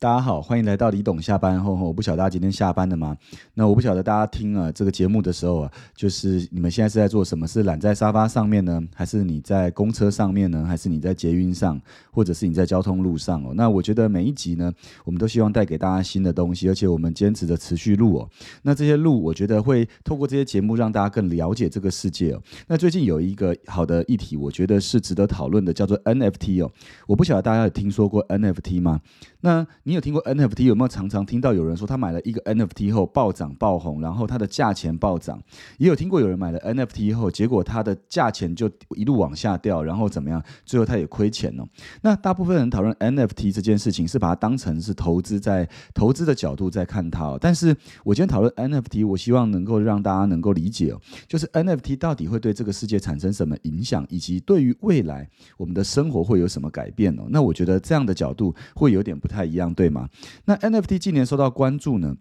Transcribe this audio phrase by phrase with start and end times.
[0.00, 1.74] 大家好，欢迎来到李董下班后。
[1.74, 3.14] 我不晓得大家今天下班了吗？
[3.52, 7.46] 那我不晓得大家听啊这个节目的时候啊，就是你们现在是在做什么？
[7.46, 11.78] 是懒在沙发上面呢，还是你在公车上面呢，还是你在捷运上，
[12.10, 13.52] 或者是你在交通路上哦？
[13.54, 14.72] 那我觉得每一集呢，
[15.04, 18.30] 我们都希望带给大家新的东西，而且我们坚持着持续录哦。
[18.62, 22.42] 那这些录，我觉得会透过这些节目让大家更了解这个世界哦。
[22.68, 26.72] 那最近有一个好的议题，我觉得是值得讨论的，叫做 NFT 哦。
[27.06, 28.98] 我不晓得大家有听说过 NFT 吗？
[29.42, 30.66] 那你有听过 NFT？
[30.66, 35.42] 有没有常常听到有人说他买了一个 NFT 后暴涨爆红，然后它的价钱暴涨？
[35.78, 40.40] 也有听过有人买了 NFT 后，结果它的价钱就一路往下掉，然后怎么样？
[40.64, 41.66] 最后他也亏钱了。
[42.02, 47.24] 那大部分人讨论 NFT 这件事情，是把它当成是投资，在投资的角度在看它。
[47.24, 57.24] 哦但是我今天讨论 NFT，我希望能够让大家能够理解哦，就是 NFT 到底会对这个世界产生什么影响，以及对于未来我们的生活会有什么改变哦？
[57.28, 59.30] 那我觉得这样的角度会有点不。
[59.30, 60.10] 太一样对吗？
[60.44, 62.14] 那 NFT 近年受到关注呢？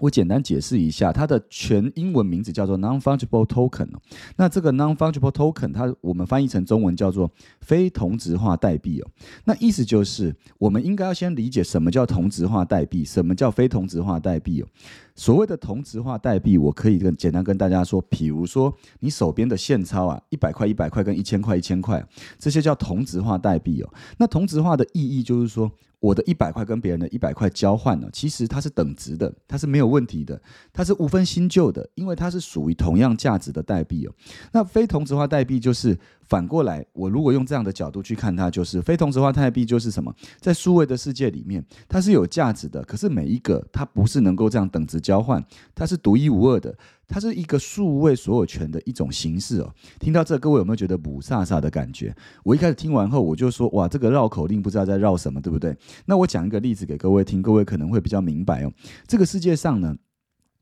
[0.00, 3.88] 我简单解释一下，它的全英文名字叫做 Non-Fungible Token。
[4.36, 7.30] 那这个 Non-Fungible Token，它我们翻译成中文叫做
[7.60, 9.10] 非同质化代币哦。
[9.44, 14.68] 那意思就是，我们应该要先理解什么叫同质化代币，什么叫非同质化代币哦。
[15.16, 22.02] 所谓的同质化代币，我可以跟简单跟大家说，比如说你手边的现钞啊，一百块一百块跟一千块一千块，
[22.38, 23.92] 这些叫同质化代币哦。
[24.16, 25.68] 那同质化的意义就是说。
[26.00, 30.40] 我的一百块跟别人的一百块交换呢，其实它是等值的，它是没有问题的，
[30.72, 34.14] 它是无分新旧的，因为它是属于同样价值的代币哦。
[34.52, 40.14] 那非同质化代币就是反过来，我如果用这样的角度去看它，就是非同质化代币就是什么？
[40.40, 45.42] 在数位的世界里面，它是有价值的，可是每一个它不是能够这样等值交换，
[45.74, 46.74] 它是独一无二的。
[47.10, 49.74] 它是一个数位所有权的一种形式哦。
[49.98, 52.14] 听到这，各位有没有觉得补飒飒的感觉？
[52.44, 55.74] 我一开始听完后，我就说：哇，这个绕口令不知道在绕什么，对不对？
[56.04, 58.72] 那我讲一个例子给各位听，各位可能会比较明白哦。
[59.06, 59.96] 这个世界上呢。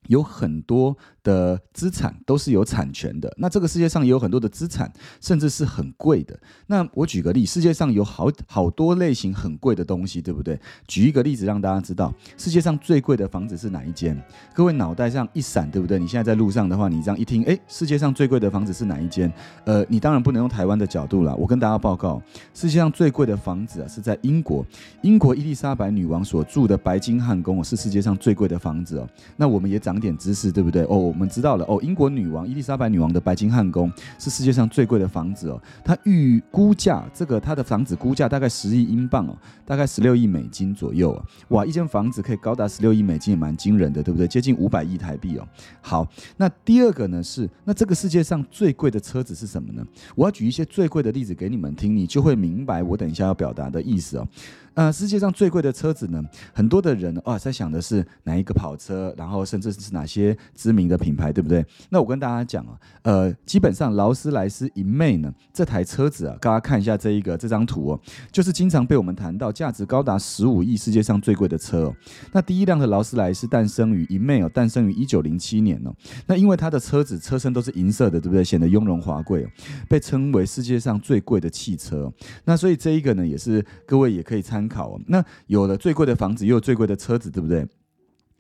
[0.09, 6.39] 有很多的资产都是有产权的，那这个世界上也有很多的资产，甚至是很贵的。
[6.67, 10.59] 那我举个例，世界上有好好多类型很贵的东西，对不对？
[10.87, 14.17] 举一个例子让大家知道，世界上最贵的房子是哪一间？
[14.55, 15.99] 各位脑袋上一闪，对不对？
[15.99, 19.33] 你现在在路上的话，你这样一听，哎，世界上最贵的房子是哪一间？
[19.65, 21.35] 呃，你当然不能用台湾的角度了。
[21.35, 22.23] 我跟大家报告，
[22.55, 24.65] 世界上最贵的房子啊，是在英国，
[25.03, 29.09] 英国伊丽莎白女王所住的白金汉宫，是世界上最贵的房子哦。
[29.37, 29.96] 那我们也涨。
[30.01, 30.83] 点知识对不对？
[30.85, 31.79] 哦，我们知道了哦。
[31.83, 35.61] 英国女王伊丽莎白女王的白金汉宫是世界上最贵的房子哦。
[35.85, 41.25] 它预估价，这个它的房子估价大概十亿英镑哦，大概十六亿美金左右啊。
[41.49, 44.27] 哇，一间房子可以高达十六亿美金，也蛮惊人的，对不对？
[44.27, 45.47] 接近五百亿台币哦。
[45.81, 46.07] 好，
[46.37, 49.85] 那第二个呢是，那这个世界上最贵的车子是什么呢？
[50.15, 54.29] 我要举一些最贵的例子给你们听，你就会明白我等一下要表达的意思哦。
[54.77, 56.23] 呃，世界上最贵的车子呢，
[56.53, 61.65] 很多的人啊在想的是哪一个跑车，然后甚至是哪些知名的品牌，对不对？
[61.89, 68.01] 那我跟大家讲啊，呃，基本上劳斯莱斯 m 妹呢这台车子啊，大家看一下这一个这张图哦，
[68.31, 71.97] 就是经常被我们谈到价值高达十五亿世界上最贵的车哦。
[72.33, 75.95] 那第一辆的劳斯莱斯诞生于 m 妹哦，诞生于一九零七年哦。
[76.27, 78.45] 那因为它的车子车身都是银色的，对不对？
[78.45, 79.49] 显得雍容华贵哦，
[79.89, 82.13] 被称为世界上最贵的汽车。
[82.45, 84.66] 那所以这一个呢，也是各位也可以参。
[84.69, 87.67] 考那有了最贵的房子，又有最贵的车子，对不对？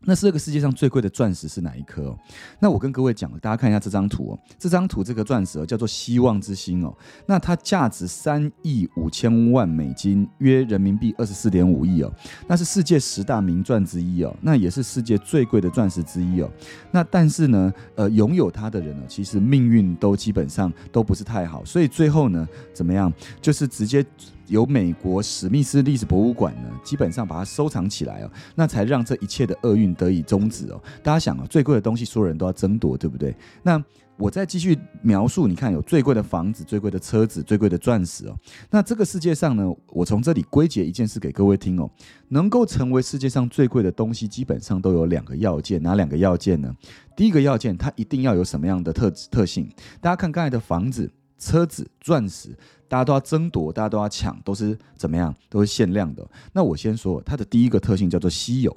[0.09, 2.16] 那是这个世界上最贵的钻石是哪一颗？
[2.60, 4.38] 那我跟各位讲了，大家看一下这张图哦。
[4.56, 6.97] 这张图这个钻石，叫做希望之星哦。
[7.25, 12.12] 那它价值三亿五千万美金，约人民币二十四点五亿哦。
[12.47, 14.36] 那是世界十大名钻之一哦。
[14.42, 16.48] 那也是世界最贵的钻石之一哦。
[16.92, 21.65] 那但是呢，呃，拥有它的人呢，其实命运都基本上都不是太好。
[21.65, 23.12] 所以最后呢，怎么样？
[23.41, 24.04] 就是直接。
[24.49, 30.83] 由美国史密斯历史博物馆呢，基本上把它收藏起来哦，那才让这一切的厄运得以终止哦。
[31.03, 33.34] 大家想啊，最贵的东西，所有人都要争夺，对不对？
[33.63, 33.83] 那
[34.16, 38.34] 我再继续描述，你看有最贵的房子、最贵的车子、最贵的钻石哦。
[38.71, 41.91] 那这个世界上呢，我从这里归结一件事给各位听哦，
[42.28, 46.75] 能够成为世界上最贵的东西，基本上都有两个要件，哪两个要件呢？
[47.15, 49.71] 第一个要件，它一定要有什么样的特特性？
[50.01, 51.10] 大家看刚才的房子。
[51.38, 52.56] 车子、钻石，
[52.88, 55.34] 大家都要争夺，大家都要抢，都是怎么样？
[55.48, 56.27] 都是限量的。
[56.53, 58.77] 那我先说，它的第一个特性叫做稀有，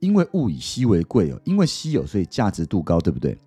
[0.00, 3.38] 因为物以稀为贵哦，因为稀有，所以价值度高，对不对？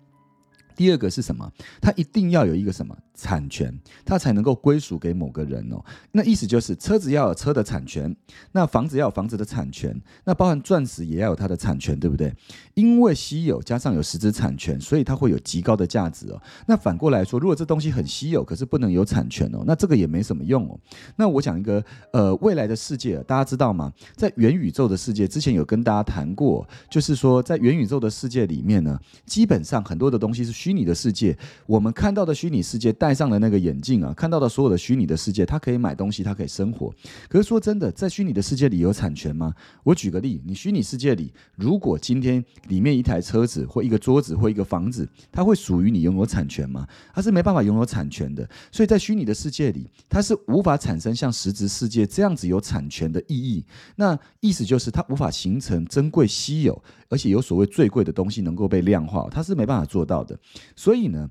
[0.76, 1.52] 第二个是什么？
[1.80, 5.84] 它一定要有一个什么产权，它才能够归属给某个人哦。
[6.12, 8.14] 那意思就是车子要有车的产权，
[8.52, 12.32] 那房子要有房子的产权，那包含钻石也要有它的产权，对不对？
[12.74, 16.40] 因为稀有加上有实质产权，所以它会有极高的价值哦。
[16.66, 20.78] 那反过来说，如果这东西很稀有，可是不能有产权哦，那这个也没什么用哦。
[21.16, 23.92] 那我讲一个呃未来的世界，大家知道吗？
[24.14, 31.36] 在元宇宙的世界，之前有跟大家谈过，就是说在元宇宙的世界里面呢，基本上很多的东西是虚拟的世界，
[31.66, 36.92] 我们看到的虚拟世界，戴上了那个眼镜啊，看到的所有的虚拟的世界，它可以买东西，它可以生活。
[37.26, 39.54] 可是说真的，在虚拟的世界里有产权吗？
[39.82, 46.86] 我举个例，你虚拟世界里，如果今天里面一台车子或一个桌子或一个房子，它会属于你拥有产权吗？
[47.14, 48.46] 它是没办法拥有产权的。
[48.70, 53.64] 所以在虚拟的世界里，它是无法产生像实质世界这样子有产权的意义。
[53.96, 56.78] 那意思就是它无法形成珍贵稀有，
[57.08, 60.38] 而且有所谓最贵的东西能够被量化，它是没办法做到的。
[60.76, 61.26] 所以呢，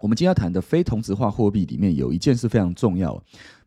[0.00, 3.20] 我们今天要谈的非同质化货币里面有一件事非常重要。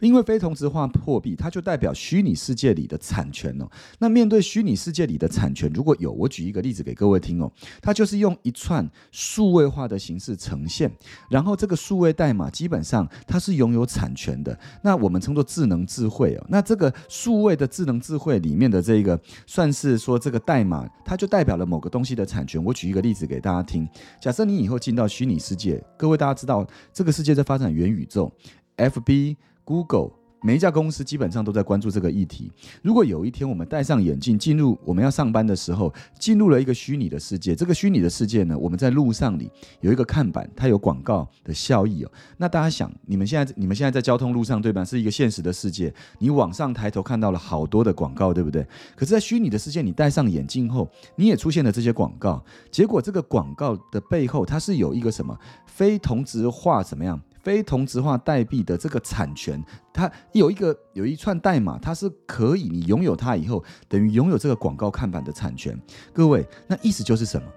[0.07, 3.69] 因为非同质化货币，它就代表虚拟世界里的产权哦。
[3.99, 7.51] 那面对虚拟世界里的产权，如果有，我举一个例子给各位听哦。
[7.81, 10.91] 它就是用一串数位化的形式呈现，
[11.29, 14.57] 然后这个数位代码基本上它是拥有产权的。
[14.81, 16.45] 那我们称作智能智慧哦。
[16.49, 22.63] 那这个数位的智能智慧里面的这个，算是说这个代码，它就代表了某个东西的产权。
[22.63, 23.87] 我举一个例子给大家听。
[24.19, 28.31] 假设你以后进到虚拟世界，各位大家知道，这个世界在发展元宇宙
[28.77, 29.35] ，FB。
[29.63, 30.11] Google
[30.43, 32.51] 每一家公司基本上都在关注这个议题。
[32.81, 42.11] 如果有一天我们戴上眼镜进入我们要上班的时候，进入了一个虚拟的世界，这个虚拟的世界呢，我们在路上里有一个看板，它有广告的效益哦。
[42.37, 44.83] 那大家想，你们现在你们现在在交通路上对吧？
[44.83, 48.65] 是一个现实的世界，你往上抬头看到了好多的广告，对不对？
[48.95, 52.43] 可是，在虚拟的世界，你戴上眼镜后，你也出现了这些广告。
[52.71, 55.37] 结果，这个广告的背后，它是有一个什么
[55.67, 57.21] 非同质化怎么样？
[57.43, 65.79] 非同质化代币的这个产权，它有一个有一串代码，它是可以你拥有它以后，等于拥有这个广告看板的产权。
[66.13, 67.47] 各位，那意思就是什么？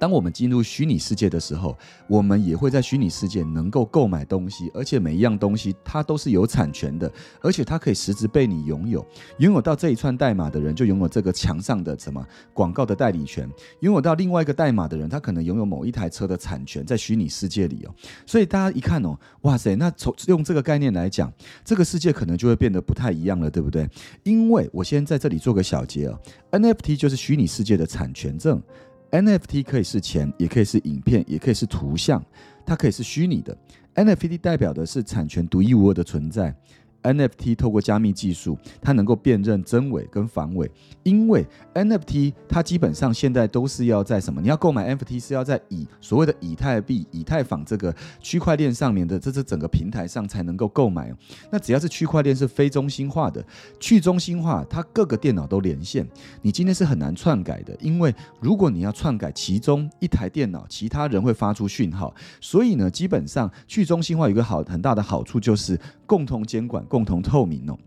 [0.00, 1.76] 当我们进入虚拟世界的时候，
[2.08, 7.12] 我们也会在虚拟世界能够购买东西，而且每一样东西它都是有产权的，
[7.42, 9.06] 而且它可以实质被你拥有。
[9.40, 13.46] 拥有到这一串代码的人，就拥有这个墙上的什么广告的代理权；
[13.80, 17.94] 拥有到另外一个代码的人，他可能拥有某一台车的产权在虚拟世界里哦。
[18.24, 21.30] 所以大家一看哦，哇塞，那从用这个概念来讲，
[21.62, 23.86] 这个世界可能就会变得不太一样了，对不对？
[24.22, 26.18] 因为我先在这里做个小结哦
[26.52, 28.62] ，NFT 就是虚拟世界的产权证。
[29.10, 32.24] NFT 可以是钱，也可以是影片，也可以是图像，
[32.64, 33.56] 它可以是虚拟的。
[33.94, 36.54] NFT 代表的是产权独一无二的存在。
[37.02, 40.70] NFT 透过加密技术，它能够辨认真伪跟防伪。
[41.02, 44.40] 因为 NFT 它基本上现在都是要在什么？
[44.40, 51.14] 你要购买 NFT 是要在以所谓的以太币、以太坊这个区块链上面的这这整个平台上才能够购买。
[51.50, 53.44] 那只要是区块链是非中心化的，
[53.78, 56.06] 去中心化，它各个电脑都连线，
[56.42, 57.76] 你今天是很难篡改的。
[57.80, 62.14] 因为如果你要篡改其中一台电脑，其他人会发出讯号。
[62.40, 65.78] 所以呢，基本上去中心化有一个好很大的好处就是
[66.10, 66.84] 共同监管。
[66.86, 67.78] 共同透明哦，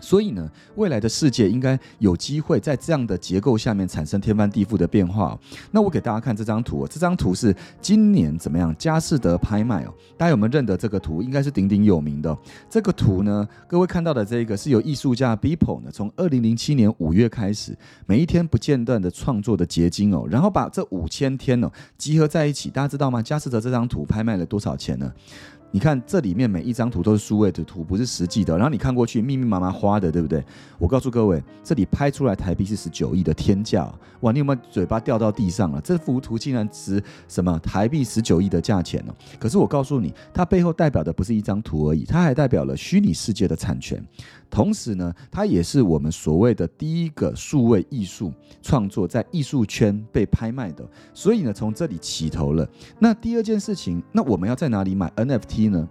[0.00, 5.38] 所以呢，未来的世界应该有机会在这样的结构下面产生天翻地覆的变化。
[5.70, 8.74] 那我给大家看这张图，这张图是今年怎么样？
[8.76, 11.22] 佳士得拍卖哦，大家有没有认得这个图？
[11.22, 12.36] 应该是鼎鼎有名的。
[12.68, 22.70] 这个图呢，各位看到的这个是由艺术家 Beeple 呢，从二零零七年五月开始，每一天不间断的创作的结晶哦，然后把这五千天哦集合在一起。
[22.70, 23.22] 大家知道吗？
[23.22, 25.12] 佳士得这张图拍卖了多少钱呢？
[25.74, 28.54] 你看这里面每一张图都是数位的图，不是实际的。
[28.56, 30.44] 然后你看过去密密麻麻花的，对不对？
[30.78, 34.30] 我告诉各位，这里拍出来台币是十九亿的天价，哇！
[34.30, 35.80] 你有没有嘴巴掉到地上了？
[35.80, 39.14] 这幅图竟然值什么台币十九亿的价钱呢？
[39.38, 44.02] 可是我告诉你，它背后代表的不是一张图而已，它还代表了虚拟世界的产权。
[44.52, 48.30] 同时呢，它也是我们所谓的第一个数位艺术
[48.60, 52.68] 创作在艺术圈被拍卖的，所以呢，从这里起头了。
[52.98, 55.88] 那第二件事情，那我们要在哪里买 NFT 呢？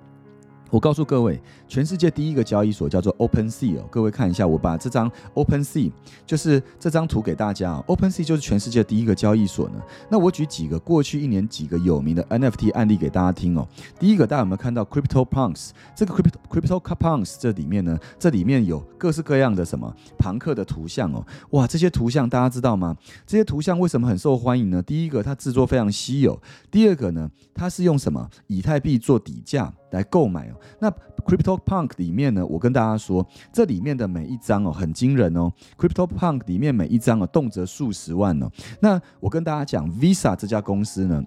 [0.69, 1.41] 我告诉各位，
[1.71, 3.87] 全世界第一个交易所叫做 OpenSea 哦。
[3.89, 5.89] 各位看一下，我把这张 OpenSea
[6.25, 7.83] 就是这张图给大家啊。
[7.87, 9.81] OpenSea 就是全世界第一个交易所呢。
[10.09, 13.65] 那我举几个过去一年几个有名的 NFT 案例给大家听哦。
[13.97, 15.69] 第一个，大家有没有看到 CryptoPunks？
[15.95, 21.25] 这个 Crypto CryptoPunks 这里面呢，这里面有各式各样的什么庞克的图像哦。
[21.51, 22.93] 哇，这些图像大家知道吗？
[23.25, 24.81] 这些图像为什么很受欢迎呢？
[24.81, 26.33] 第一个，它制作非常稀有；
[26.69, 29.73] 第二个呢，它是用什么以太币做底价。
[29.91, 30.55] 来购买哦。
[30.79, 30.89] 那
[31.21, 35.51] Crypto Punk 里面呢，我跟大家说，这里面的每一张哦，很惊人哦。
[35.77, 38.49] Crypto Punk 里面每一张哦，动辄数十万哦。
[38.79, 41.23] 那我跟大家讲，Visa 这家公司呢。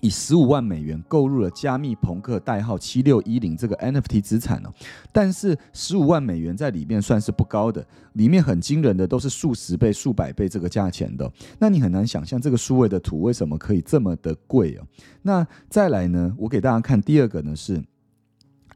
[0.00, 4.72] 以十五万美元购入了加密朋克代号七六一零这个 NFT 资产哦，
[5.10, 14.86] 但是十五万美元在里面算是不高的，里面很惊人的都是数十倍、数百倍这个价钱的，那你很难想象这个数位的图为什么可以这么的贵哦。
[15.20, 17.82] 那再来呢，我给大家看第二个呢是。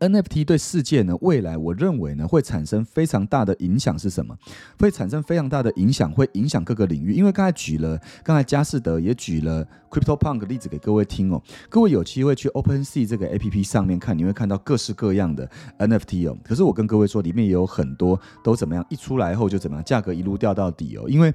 [0.03, 4.37] NFT 对世界呢，未来我认为呢会产生非常大的影响是什么？
[4.81, 7.13] 会产生非常大的影响，会影响各个领域。
[7.13, 11.41] 因为刚才举了，刚才佳士得也举了 CryptoPunk 例子给各位听哦。
[11.69, 16.37] 各位有机会去 OpenSea 这个 APP 上面看，你会看到各式各样的 NFT 哦。
[16.43, 21.05] 可是我跟各位说，里面也有很多都怎么样，一出来后就怎么样，价格一路掉到底哦。
[21.09, 21.33] 因为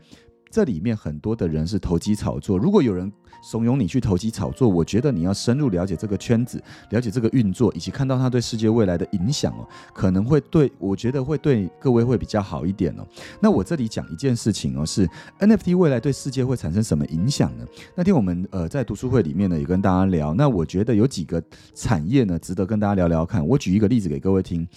[0.50, 3.12] 这里面很多的人是投机炒作，如果有人。
[3.44, 13.08] 怂恿你去投机炒作，我觉得你要深入了解这个圈子，了解这个运作，以及看到它对世界未来的影响哦，可能会对我觉得会对各位会比较好一点哦。
[13.39, 15.08] 那我这里讲一件事情哦，是
[15.39, 17.66] NFT 未来对世界会产生什么影响呢？
[17.96, 21.42] 那天我们呃在读书会里面呢也跟大家聊，那我觉得有几个
[21.75, 23.48] 产业呢值得跟大家聊聊看。
[23.48, 24.68] 我举一个例子给各位听。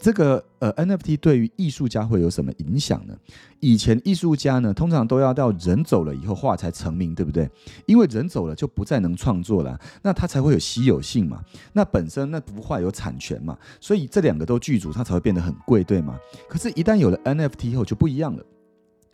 [0.00, 3.14] 这个呃 NFT 对于艺术家会有什么影响呢？
[3.60, 7.50] 以前艺术家呢，通常都要到人走了以后画才成名，对不对？
[7.86, 11.42] 因为人走了就不再能创作了，那他才会有稀有性嘛。
[11.72, 16.18] 那本身那幅画有产权嘛，所以这两个都具足，它才会变得很贵，对吗？
[16.48, 18.42] 可是，一旦有了 NFT 后就不一样了。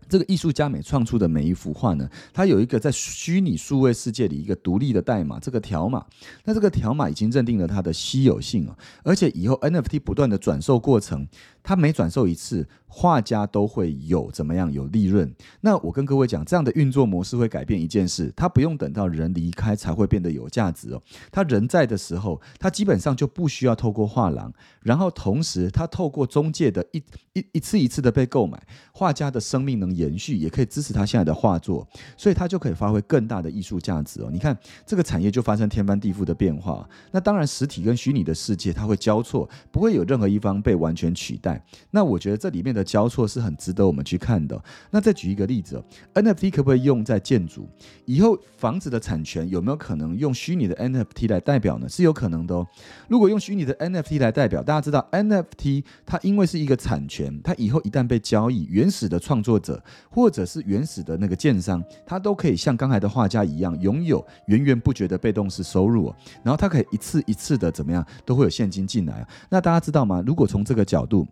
[0.08, 6.04] 这个艺术家每创出的每一幅画呢，它有一个在虚拟数位世界里一个独立的代码，这个条码。
[6.44, 11.26] 那这个条码已经认定了它的稀有性啊，而且以后 NFT 不断的转售过程。
[11.64, 15.34] 他每转售一次，画家都会有怎么样有利润？
[15.62, 21.02] 那我跟各位讲，这样的运作模式会改变一件事，他不用等到人离开才会变得有价值哦。
[21.32, 24.52] 他人在的时候，他基本上就不需要透过画廊，
[24.82, 27.02] 然后同时他透过中介的一
[27.32, 34.28] 一一次一次的被购买，画家的生命能延续，也可以支持他现在的画作，所以他就可以发挥更大的艺术价值哦。
[34.30, 34.54] 你看
[34.84, 36.86] 这个产业就发生天翻地覆的变化。
[37.10, 41.53] 那当然，实体跟虚拟的世界它会交错，不会有任何一方被完全取代。
[41.90, 44.60] 那我觉得这里面的交错是很值得我们去看的。
[44.90, 45.82] 那再举一个例子
[46.14, 47.68] ，NFT 可不可以用在建筑？
[48.04, 51.88] 以后房子的产权有没有可能用虚拟的 NFT 来代表呢？
[51.88, 52.66] 是有可能的哦。
[53.08, 66.16] 如果用虚拟的 NFT 来代表，大家知道 NFT 它因为是一个产权，它以后一旦被交易，原始的创作者或者是原始的那个建商，他都可以像刚才的画家一样，拥有源源不绝的被动式收入哦。
[66.42, 70.22] 然后他可以一次一次的怎么样，都会有现金进来那大家知道吗？
[70.26, 71.26] 如果从这个角度，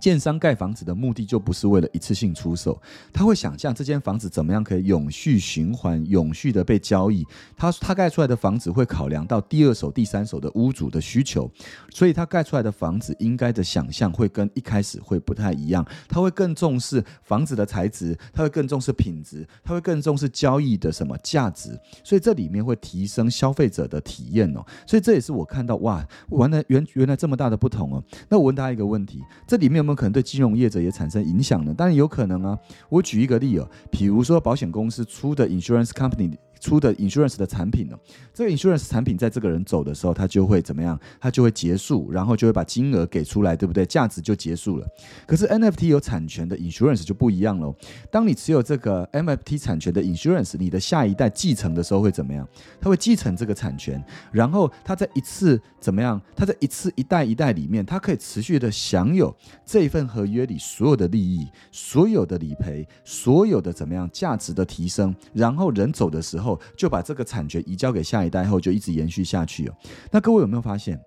[0.00, 2.80] 建商盖房子的目的就不是为了一次性出售，
[3.12, 7.24] 他会想象这间房子怎么样可以永续循环、永续的被交易。
[7.56, 11.50] 他他盖出来的房子会考量到第二手、第三手的屋主的需求，
[11.90, 15.84] 所以他盖出来的房子应该的想象会跟一开始会不太一样。
[16.08, 21.78] 他会更重视房子的材质，他会更重视品质，他会更重视交易的什么价值。
[22.02, 24.64] 所以这里面会提升消费者的体验哦。
[24.86, 28.02] 所以这也是我看到哇，原来原原来这么大的不同哦。
[28.28, 29.94] 那我问大家一个问题：这里面有没有？
[29.94, 32.58] 可能对金融业者也产生影响呢，当然有可能啊。
[32.88, 36.36] 我举一个例哦，比如说保险公司出的 insurance company。
[36.60, 37.96] 出的 insurance 的产品呢？
[38.32, 40.98] 这个 insurance 产品在这个人走的时候，他就会怎么样？
[41.20, 43.86] 他就会结束，然后就会把金额给出来，对不对？
[43.86, 44.86] 价值就结束了。
[45.26, 47.74] 可是 NFT 有产权的 insurance 就不一样喽。
[48.10, 52.48] 当你持有这个 NFT 产权的 insurance，你的下一代继承的时候会怎么样？
[52.80, 56.20] 他会继承这个产权，然后他在一次怎么样？
[56.34, 59.34] 他在一次一代一代里面，他可以持续的享有
[59.64, 65.14] 这一份合约里所有的利益、所有的理赔、所有的怎么样价值的提升。
[65.32, 66.53] 然后人走的时候。
[66.76, 69.74] 就把这个产权移交给下一代后，就一直延续下去哦。
[70.10, 71.00] 那各位有没有发现？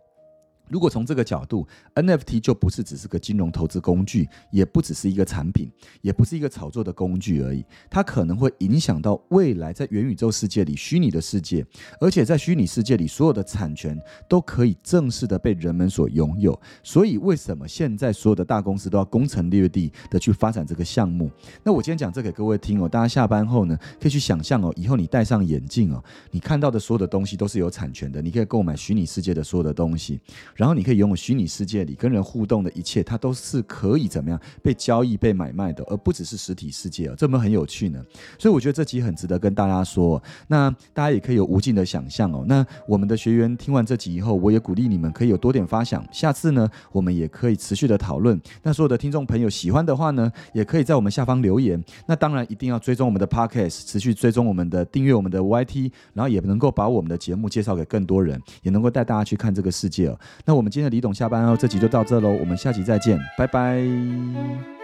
[0.70, 5.70] 如果从这个角度，NFT 就不是只是个金融投资工具，也不只是一个产品，
[6.02, 7.64] 也不是一个炒作的工具而已。
[7.90, 11.66] 它可能会影响到未来在元宇宙世界里虚拟的世界，
[12.00, 13.98] 而且在虚拟世界里所有的产权
[14.28, 16.60] 都可以正式的被人们所拥有。
[16.84, 21.32] 所以为什么现在所有的大公司都要攻城略地的去发展这个项目？
[21.64, 30.20] 那我今天讲这给各位听哦，大家下班后呢，可以去想象哦，以后你戴上眼镜哦，你看到的所有的东西都是有产权的，你可以购买虚拟世界的所有的东西。
[30.58, 38.04] 然后你可以拥有虚拟世界里跟人互动的一切，它都是可以怎么样被交易、被买卖的，而不只是实体世界哦，这么很有趣呢。
[38.38, 40.22] 所以我觉得这集很值得跟大家说。
[40.48, 42.44] 那大家也可以有无尽的想象哦。
[42.48, 46.06] 那我们的学员听完这集以后，我也鼓励你们可以有多点发想。
[46.12, 48.40] 下次呢，我们也可以持续的讨论。
[48.64, 51.82] 那所有的听众朋友喜欢的话呢，也可以在我们下方留言。
[52.08, 60.18] 那当然一定要追踪我们的 Podcast，持续追踪我们的订阅我们的 YT，然后也能够把我们的节目介绍给更多人，也能够带大家去看这个世界哦。
[60.48, 60.98] 那我们今天的。
[60.98, 64.77] 李董下班哦，这集就到这喽，我们下集再见，拜拜。